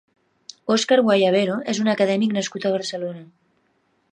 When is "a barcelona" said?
2.67-3.23